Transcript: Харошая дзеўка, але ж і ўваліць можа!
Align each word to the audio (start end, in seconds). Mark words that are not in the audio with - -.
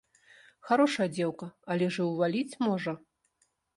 Харошая 0.69 1.05
дзеўка, 1.15 1.49
але 1.75 1.91
ж 1.97 2.07
і 2.07 2.07
ўваліць 2.11 2.59
можа! 2.67 2.91